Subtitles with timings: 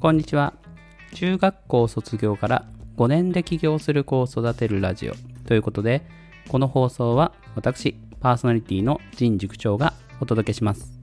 [0.00, 0.54] こんにちは。
[1.12, 2.68] 中学校卒業から
[2.98, 6.06] 5年で起業する子を育てるラジオということで、
[6.46, 11.00] この放送は私、パーソナリティの陣塾長がお届けします。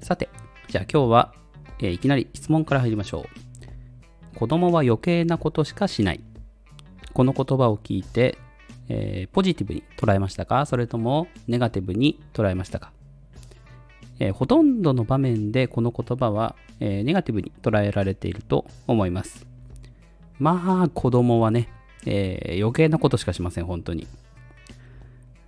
[0.00, 0.30] さて、
[0.66, 1.32] じゃあ今日は、
[1.78, 3.24] えー、いきなり質問から入りましょ
[4.34, 4.36] う。
[4.36, 6.24] 子供は余計なことしかしない。
[7.12, 8.36] この言葉を聞いて、
[8.88, 10.66] えー、ポジティブに捉えましたか？
[10.66, 12.90] それともネガティブに捉えましたか？
[14.18, 19.46] えー、ほとんどの場面でこの言葉は、えー、ネガティブに捉えられていると思います。
[20.38, 21.68] まあ子供はね、
[22.06, 24.06] えー、余計なことしかしません、本当に。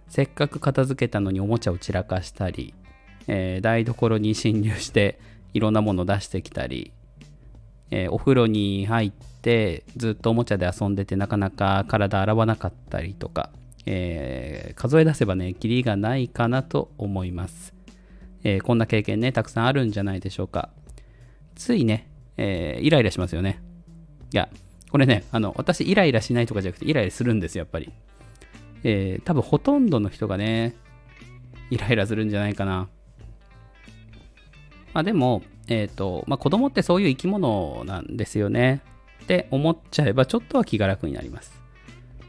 [0.09, 2.75] せっかく片付けたのにおもちゃを散らかしたり、
[3.27, 5.19] え台所に侵入して
[5.53, 6.93] いろんなものを出してきたり、
[7.91, 13.51] えお風呂に入ってずっとおもちゃで遊んでてなかなか体洗わなかったりとか、
[13.85, 17.75] え数え出せばね、キリがないかなと思います。
[18.49, 20.71] えー、こんな経験ね、たくさんあるんじゃないでしょうか。
[21.57, 23.61] ついね、えー、イライラしますよね。
[24.33, 24.49] いや、
[24.93, 27.91] これね、あの、私イライラしないとかじゃなくて、イライラするんですよ、やっぱり。
[28.85, 30.77] えー、多分ほとんどの人がね、
[31.71, 32.89] イライラするんじゃないかな。
[34.95, 38.81] まあでも、えっ、ー、と、まあ子供ってそういう生き物なんですよね。
[39.25, 41.61] って思っちゃえば、ちょっとは気が楽になります。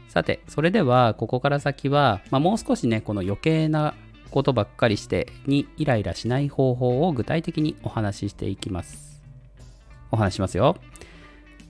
[0.08, 3.94] さて、それでは、ここから先は、まあ、もう少しね、この余計な
[4.30, 9.22] ことばっかりしてにイライラしない方法を具体的にお話ししていきます。
[10.10, 10.76] お話しますよ。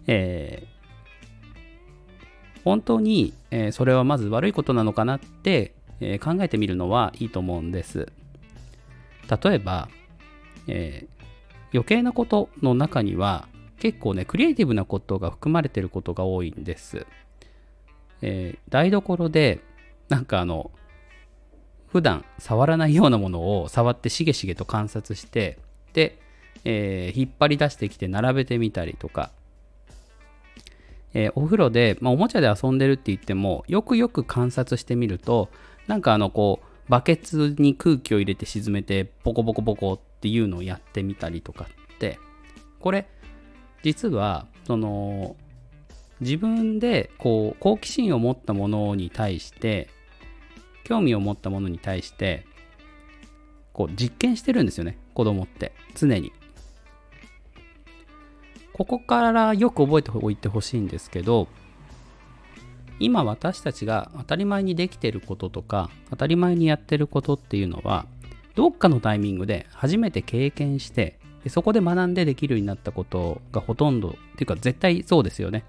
[0.06, 8.11] えー、本当に、えー、それはまず悪いことなのかなって、えー、考えてみるのはいいと思うんです。
[9.43, 9.89] 例えば、
[10.67, 11.19] えー
[11.72, 13.47] 余計なことの中には
[13.78, 17.06] 結構ね、クリエイティブなことが含まれてることが多いんです。
[18.22, 19.61] え台所で、
[20.09, 20.72] なんかあの、
[21.89, 25.58] 普段触らないようなものを触ってしげしげと観察して
[25.92, 26.19] で、
[26.64, 29.31] えー、引っ張り出してきて並べてみたりとか、
[31.15, 35.49] えー、お風呂で、まあ、おもちゃで遊んでるって言ってもよくよく観察してみると
[35.87, 42.19] なんかあのこうバケツに空気を入れて沈めてボコボコボコっていうのをやってみたりとかって。
[42.81, 43.09] これ
[43.82, 45.37] 実はその
[46.20, 49.88] 自分でこう好奇心を持ったものに対して
[50.88, 52.47] 興味を持ったものに対して
[53.75, 54.97] こう実験してるんですよね。
[55.12, 55.72] 子供って。
[55.94, 56.32] 常に。
[58.72, 61.49] ここからよく覚えておいてほしいんですけど
[63.00, 68.06] 今私たちが当たり前にできてることとか当たり前にやってることっていうのは
[68.55, 75.65] どっかのタイミングで初めて経験してでそこで学んでできるようになったことがほとんどっていうか絶対そうですよね。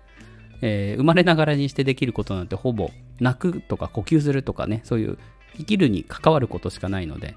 [0.62, 5.18] えー、生まれながらにしてできることなんてほぼ泣くとか呼吸するとかねそういう
[5.58, 7.36] 生きるに関わることしかないので。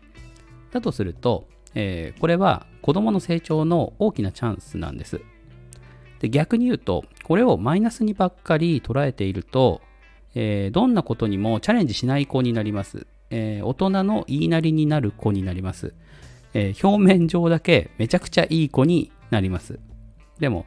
[0.73, 5.21] だとすると、えー、これは子供の成長の大きなチャンスなんです。
[6.21, 9.83] で逆に言うとこれをマイナスにばっかり捉えていると、
[10.35, 15.95] えー、どんなことにもチャレンジしない子になります、え大人の言いなりになる子になります、
[16.55, 19.81] え表面上だけめちゃくちゃいい子になります。
[20.39, 20.65] でも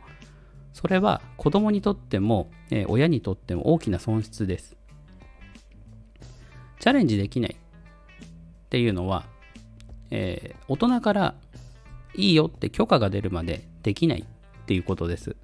[0.74, 4.76] それは子供にとっても、えー、親にとっても大きな損失です。
[6.80, 9.26] チャレンジできないっていうのは、
[10.12, 11.36] えー、大人から
[12.16, 15.36] いいよって許可が出るまでできないっていうことです。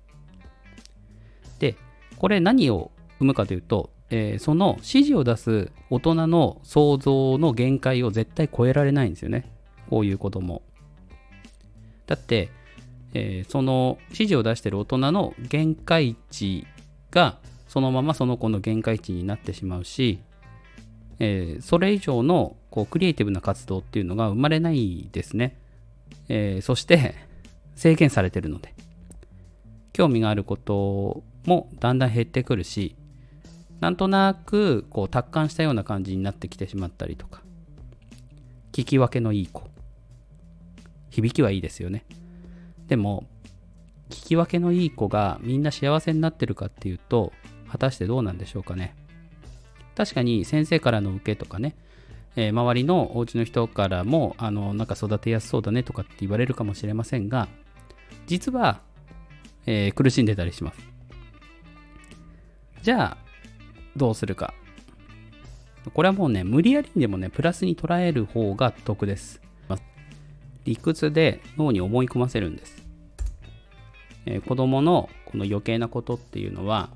[1.59, 1.75] で、
[2.17, 9.49] これ何を生むかというと、えー、その指示を出す大人の想像の限界を絶対超えられないんですよね。
[9.89, 10.61] こういうことも。
[12.07, 12.49] だって、
[13.13, 16.65] えー、その指示を出してる大人の限界値
[17.09, 17.37] が
[17.67, 20.19] そのままその子の限界値になってしまうし、
[21.23, 25.55] えー、それ以上のこうクリエイティブな活動っていうのが生まれないですね。
[26.29, 27.13] えー、そして
[27.75, 28.73] 制限されてるので。
[29.93, 32.95] 興味があることもだんだん減ってくるし
[33.81, 37.41] なんとなくこう達観したような感じになってきてしまったりとか。
[38.71, 39.63] 聞き分けのいい子。
[41.11, 42.03] 響きはいいですよね。
[42.87, 43.25] でも
[44.09, 47.31] 聞き分けのいい子がみんな幸せになってるかっていうと
[47.69, 48.95] 果たしてどうなんでしょうかね。
[49.95, 51.75] 確かに先生からの受けとかね、
[52.35, 57.47] えー、周りのお家の人からもあのなんか育てやすそうだねとかって言われるかもしれませんが
[58.27, 58.81] 実は、
[59.65, 60.79] えー、苦しんでたりします。
[62.81, 63.17] じゃあ
[63.95, 64.53] どうするか。
[65.93, 69.41] これはもうね無理やりにでもねプラスに捉える方が得です。
[70.63, 72.83] 理屈で脳に思い込ませるんです。
[74.25, 76.89] えー、子供のこの余計なことっていうのは、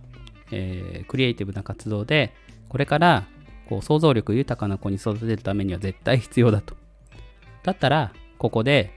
[0.52, 2.34] えー、クリエイティブな活動で
[2.70, 3.26] これから
[3.70, 6.76] こう想像力豊かな子に育てるためには絶対必要だと。
[7.64, 8.92] だったらここで、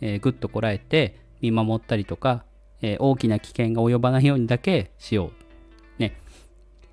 [0.00, 2.44] えー、ぐっとこらえて見守ったりとか、
[2.82, 5.32] えー、大きな危険が及ばないようにだけしよ
[5.98, 6.00] う。
[6.00, 6.16] ね。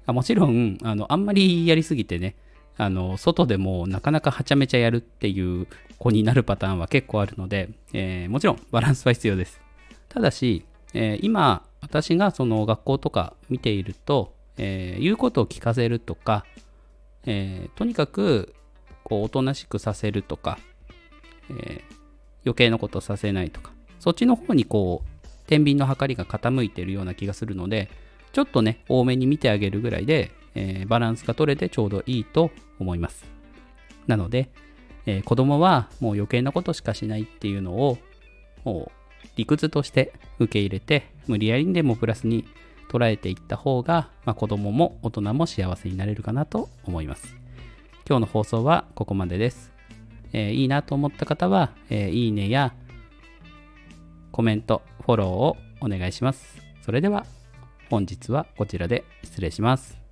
[0.06, 2.36] あもちろんあの、あんまりやりすぎてね、
[2.78, 5.68] あの外でもなかなかはちゃめちゃやるっていう
[5.98, 9.62] 子になるパターンは結構あるので、えー、もちろんバランスは必要です。
[10.10, 16.46] ただし、えー、今私がその学校とか見ていると、えー、言うことを聞かせるとか、
[17.26, 18.56] えとにかく
[19.04, 20.58] こうおとなしくさせるとか、
[21.50, 21.82] え
[22.46, 27.90] 余計なことさせないとかそっちの方にこう天秤の計りが傾いてるような気がするので
[28.32, 33.26] ちょっとね多めに見てあげるぐらいで、えバランスが取れてちょうどいいと思います。
[34.08, 34.50] なので、
[35.06, 37.98] えー、子供はもう余計なことしかしないっていうのを
[38.64, 38.92] もう
[39.36, 42.46] 理屈として受け入れて無理やりにでもプラスに
[42.90, 47.36] 捉えていった方が、まあ、子供も大人も幸せになれるかなと思います。
[48.08, 49.74] 今日の放送はここまでです。
[50.34, 52.74] えー、いいなと思った方は、えー、いいねや
[54.32, 56.62] コメント、フォローをお願いします。
[56.82, 57.26] それでは
[57.90, 60.07] 本日はこちらで失礼します。